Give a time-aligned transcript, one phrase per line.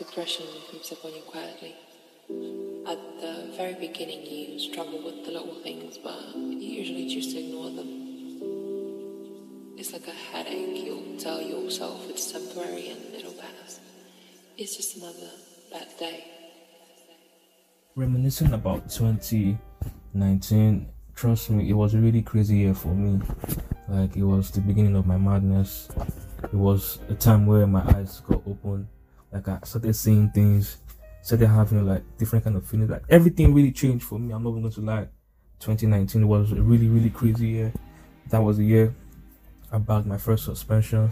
[0.00, 1.74] depression creeps upon you quietly.
[2.88, 7.70] At the very beginning, you struggle with the little things, but you usually to ignore
[7.70, 7.88] them.
[9.76, 10.86] It's like a headache.
[10.86, 13.80] You'll tell yourself it's temporary and it'll pass.
[14.56, 15.28] It's just another
[15.70, 16.24] bad day.
[17.94, 23.20] Reminiscing about 2019, trust me, it was a really crazy year for me.
[23.86, 25.90] Like, it was the beginning of my madness.
[26.44, 28.88] It was a time where my eyes got open.
[29.32, 30.78] Like, I started seeing things,
[31.22, 32.90] started having like different kind of feelings.
[32.90, 34.32] Like, everything really changed for me.
[34.32, 35.08] I'm not even going to lie.
[35.60, 37.72] 2019 was a really, really crazy year.
[38.28, 38.94] That was a year
[39.72, 41.10] I bagged my first suspension.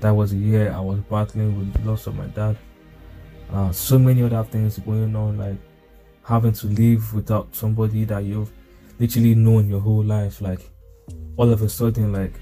[0.00, 2.56] That was a year I was battling with the loss of my dad.
[3.50, 5.56] Uh, so many other things going on, like
[6.22, 8.52] having to live without somebody that you've
[8.98, 10.42] literally known your whole life.
[10.42, 10.68] Like
[11.36, 12.34] all of a sudden, like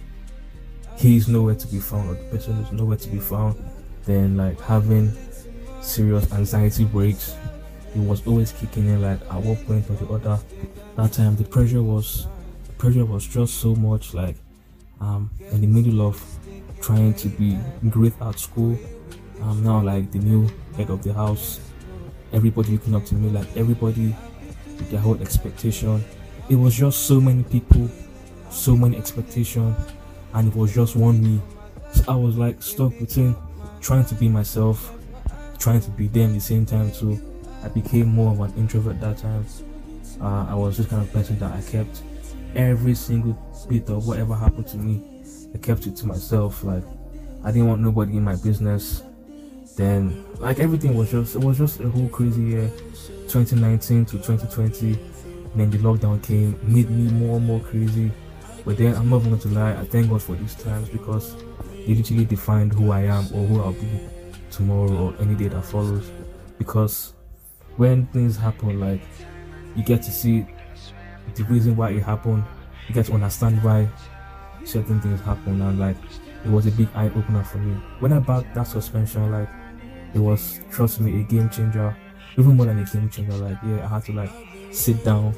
[0.97, 3.63] he's nowhere to be found, or the person is nowhere to be found.
[4.07, 5.13] Then like having
[5.81, 7.37] serious anxiety breaks.
[7.95, 10.43] It was always kicking in like at one point or the other.
[10.97, 12.27] That time the pressure was
[12.67, 14.37] the pressure was just so much like
[15.01, 16.23] um in the middle of
[16.81, 17.59] trying to be
[17.91, 18.79] great at school.
[19.43, 21.61] I'm now like the new head of the house
[22.35, 24.15] everybody looking up to me, like everybody
[24.91, 26.05] their whole expectation.
[26.49, 27.89] It was just so many people,
[28.51, 29.77] so many expectations,
[30.35, 31.41] and it was just one me.
[31.93, 33.37] So I was like stuck between
[33.85, 34.95] trying to be myself,
[35.59, 37.21] trying to be them at the same time too.
[37.63, 39.45] I became more of an introvert that time.
[40.21, 42.03] Uh, I was just kind of person that I kept
[42.57, 45.03] every single bit of whatever happened to me.
[45.55, 46.65] I kept it to myself.
[46.65, 46.83] Like
[47.45, 49.03] I didn't want nobody in my business.
[49.77, 52.71] Then like everything was just it was just a whole crazy year
[53.29, 58.13] 2019 to 2020 And then the lockdown came made me more and more crazy
[58.65, 61.37] but then i'm not going to lie i thank god for these times because
[61.87, 64.01] they literally defined who i am or who i'll be
[64.55, 66.11] tomorrow or any day that follows.
[66.59, 67.13] Because
[67.77, 69.03] when things happen like
[69.75, 70.47] you get to see
[71.35, 72.45] the reason why it happened
[72.89, 73.89] you get to understand why
[74.65, 75.97] certain things happen and like
[76.45, 77.75] it was a big eye opener for me.
[77.99, 79.49] When i backed that suspension like
[80.15, 81.97] it was trust me a game changer.
[82.37, 84.31] Even more than a game changer like yeah i had to like
[84.71, 85.35] sit down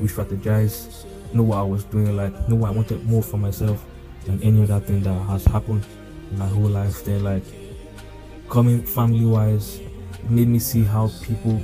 [0.00, 3.84] re-strategize know what i was doing like know what i wanted more for myself
[4.24, 5.84] than any other thing that has happened
[6.30, 7.44] in my whole life then like
[8.48, 11.60] coming family wise it made me see how people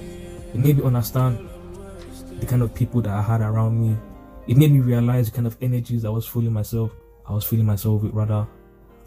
[0.54, 1.48] it made me understand
[2.38, 3.96] the kind of people that i had around me
[4.46, 6.90] it made me realize the kind of energies i was feeling myself
[7.28, 8.46] i was feeling myself with rather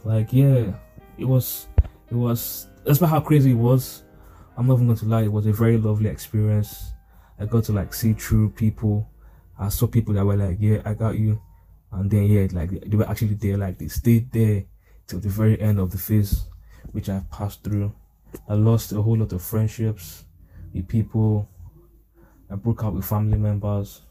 [0.05, 0.71] like yeah
[1.17, 1.67] it was
[2.09, 4.03] it was despite how crazy it was,
[4.57, 6.93] I'm not even going to lie, it was a very lovely experience.
[7.39, 9.09] I got to like see true people.
[9.57, 11.41] I saw people that were like, yeah, I got you.
[11.91, 14.63] And then, yeah, like they were actually there, like they stayed there
[15.05, 16.45] till the very end of the phase,
[16.91, 17.93] which I passed through.
[18.49, 20.25] I lost a whole lot of friendships
[20.73, 21.47] with people.
[22.49, 24.01] I broke up with family members.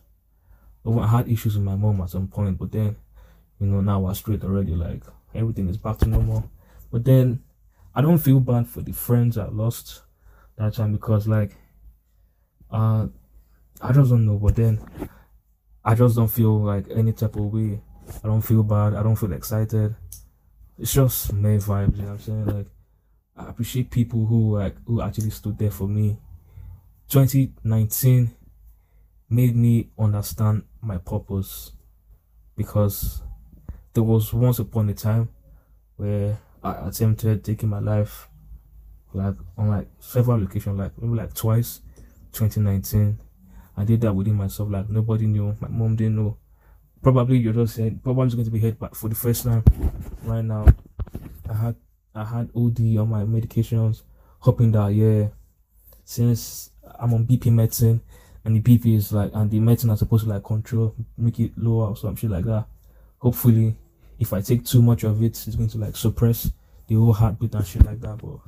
[0.86, 2.96] I had issues with my mom at some point, but then,
[3.60, 4.74] you know, now we're straight already.
[4.74, 5.02] Like
[5.34, 6.50] everything is back to normal.
[6.90, 7.42] But then
[7.94, 10.02] I don't feel bad for the friends I lost
[10.56, 11.56] that time because like
[12.70, 13.06] uh
[13.80, 14.80] I just don't know but then
[15.84, 17.80] I just don't feel like any type of way.
[18.22, 19.94] I don't feel bad, I don't feel excited.
[20.78, 22.46] It's just my vibes, you know what I'm saying?
[22.46, 22.66] Like
[23.36, 26.18] I appreciate people who like who actually stood there for me.
[27.08, 28.30] 2019
[29.28, 31.72] made me understand my purpose
[32.56, 33.22] because
[33.92, 35.28] there was once upon a time
[35.96, 38.28] where I attempted taking my life
[39.14, 41.80] like on like several locations, like maybe like twice,
[42.32, 43.18] 2019.
[43.76, 46.36] I did that within myself, like nobody knew, my mom didn't know.
[47.02, 49.64] Probably you're just saying probably going to be hit but for the first time
[50.24, 50.66] right now.
[51.48, 51.76] I had
[52.14, 54.02] I had OD on my medications,
[54.38, 55.28] hoping that yeah,
[56.04, 58.00] since I'm on BP medicine
[58.44, 61.52] and the BP is like and the medicine are supposed to like control, make it
[61.56, 62.66] lower or some shit like that.
[63.18, 63.76] Hopefully
[64.22, 66.52] if I take too much of it, it's going to like suppress
[66.86, 68.18] the whole heartbeat and shit like that.
[68.18, 68.38] But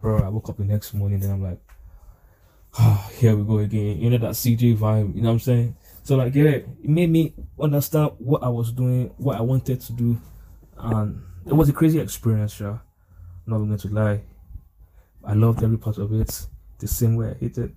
[0.00, 1.60] bro, I woke up the next morning, then I'm like,
[2.78, 3.98] oh, here we go again.
[3.98, 5.14] You know that CJ vibe.
[5.14, 5.76] You know what I'm saying?
[6.02, 9.92] So like, yeah, it made me understand what I was doing, what I wanted to
[9.92, 10.20] do,
[10.76, 12.60] and it was a crazy experience.
[12.60, 12.78] Yeah,
[13.46, 14.20] not going to lie.
[15.24, 16.46] I loved every part of it
[16.78, 17.74] the same way I hated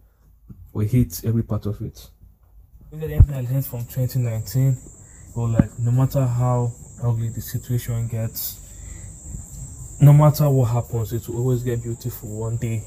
[0.73, 2.09] We hate every part of it.
[2.91, 4.77] In the end, I learned from 2019,
[5.35, 8.59] but like, no matter how ugly the situation gets,
[10.01, 12.83] no matter what happens, it will always get beautiful one day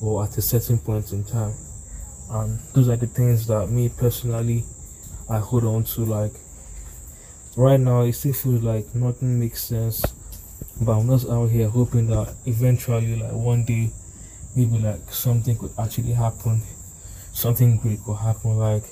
[0.00, 1.54] or at a certain point in time.
[2.30, 4.64] And those are the things that me personally
[5.28, 6.04] I hold on to.
[6.04, 6.32] Like
[7.56, 10.02] right now, it still feels like nothing makes sense,
[10.80, 13.90] but I'm just out here hoping that eventually, like one day,
[14.56, 16.62] maybe like something could actually happen,
[17.32, 18.58] something great could happen.
[18.58, 18.84] Like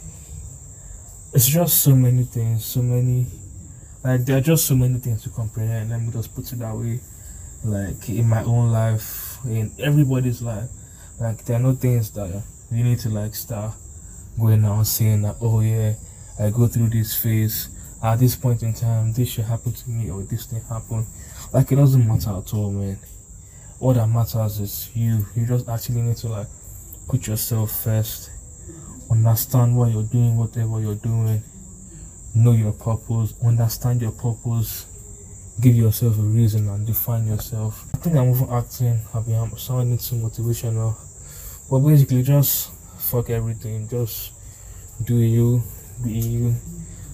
[1.33, 3.27] it's just so many things, so many
[4.05, 5.91] like there are just so many things to comprehend.
[5.91, 7.00] Let me just put it that way.
[7.65, 10.69] Like in my own life, in everybody's life,
[11.20, 13.75] like there are no things that you need to like start
[14.38, 15.94] going out saying that oh yeah,
[16.41, 17.69] I go through this phase
[18.03, 21.06] at this point in time, this should happen to me or this thing happen.
[21.53, 22.99] Like it doesn't matter at all, man.
[23.79, 25.25] All that matters is you.
[25.37, 26.49] You just actually need to like
[27.09, 28.31] put yourself first,
[29.11, 31.43] understand what you're doing, whatever you're doing,
[32.35, 34.87] know your purpose, understand your purpose,
[35.62, 37.88] give yourself a reason and define yourself.
[37.94, 40.97] I think I'm over acting, I've been sounding too motivational.
[41.70, 44.32] But basically just fuck everything, just
[45.05, 45.62] do you,
[46.03, 46.55] be you,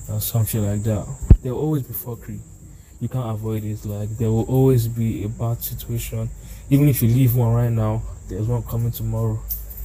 [0.08, 1.06] and some shit like that.
[1.42, 2.40] There will always be fuckery.
[3.00, 3.84] You can't avoid it.
[3.84, 6.30] Like there will always be a bad situation.
[6.70, 9.38] Even if you leave one right now, there's one coming tomorrow.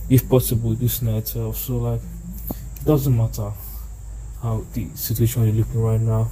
[0.09, 1.27] If possible, this night.
[1.27, 2.01] So like,
[2.49, 3.51] it doesn't matter
[4.41, 6.31] how the situation you're looking right now.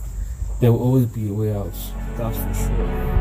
[0.61, 1.73] There will always be a way out.
[2.17, 3.20] That's for sure.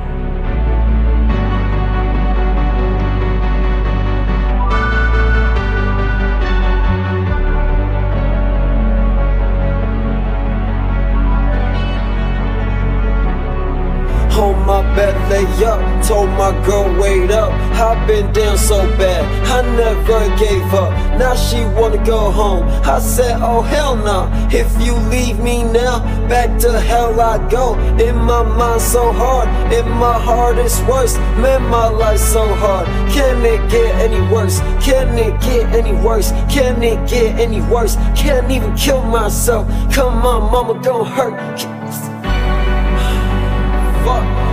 [15.63, 15.81] Up.
[16.05, 17.53] Told my girl, wait up.
[17.81, 20.91] I've been down so bad, I never gave up.
[21.19, 22.65] Now she wanna go home.
[22.85, 24.05] I said, oh hell no.
[24.05, 24.49] Nah.
[24.51, 27.79] If you leave me now, back to hell I go.
[27.99, 31.17] In my mind so hard, in my heart it's worse.
[31.39, 32.87] Man, my life so hard.
[33.13, 34.61] Can it get any worse?
[34.85, 36.33] Can it get any worse?
[36.49, 37.97] Can it get any worse?
[38.17, 39.69] Can't even kill myself.
[39.93, 41.61] Come on, mama, don't hurt.
[44.05, 44.50] Fuck.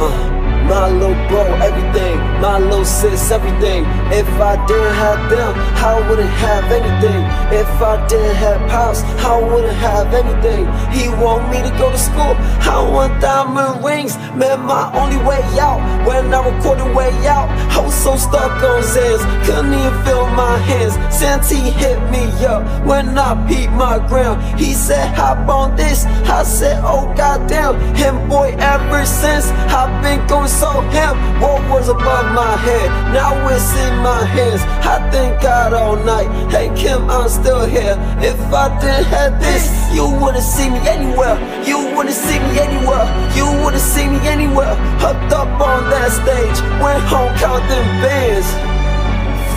[0.00, 0.40] Huh.
[0.64, 2.16] My little bro, everything.
[2.40, 3.84] My little sis, everything.
[4.08, 7.20] If I didn't have them, I wouldn't have anything.
[7.52, 10.64] If I didn't have pops, I wouldn't have anything.
[10.94, 12.32] He want me to go to school.
[12.64, 14.16] I want diamond rings.
[14.38, 15.82] Man, my only way out.
[16.06, 19.20] When I recorded way out, I was so stuck on Xans.
[19.44, 20.00] Couldn't even
[20.34, 20.94] my hands.
[21.14, 24.42] Santi hit me up when I beat my ground.
[24.58, 26.04] He said, hop on this.
[26.28, 27.78] I said, oh goddamn.
[27.94, 31.14] Him boy, ever since I've been going so him.
[31.40, 32.88] What was above my head?
[33.12, 34.62] Now it's in my hands.
[34.84, 36.28] I thank God all night.
[36.50, 37.96] Hey Kim, I'm still here.
[38.20, 41.36] If I didn't have this, you wouldn't see me anywhere.
[41.64, 43.06] You wouldn't see me anywhere.
[43.36, 44.74] You wouldn't see me anywhere.
[45.00, 46.58] Hooked up on that stage.
[46.82, 48.48] Went home counting bands.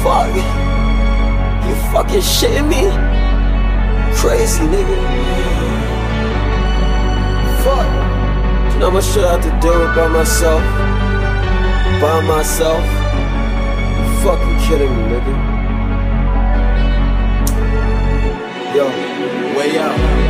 [0.03, 0.62] Fuck.
[1.67, 2.83] You fucking shitting me?
[4.15, 4.97] Crazy nigga.
[7.63, 7.87] Fuck.
[8.73, 10.61] You know how much shit I have to deal with by myself?
[12.01, 12.83] By myself?
[13.97, 15.35] You fucking kidding me, nigga?
[18.75, 18.87] Yo,
[19.57, 20.22] way out.